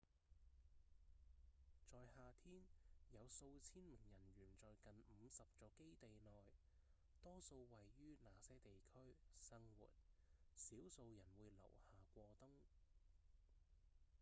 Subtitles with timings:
[1.91, 2.63] 在夏天
[3.11, 6.55] 有數千名人員在近五十座基地內
[7.21, 9.85] 多數位於那些地區生活；
[10.55, 12.49] 少數人會留下過冬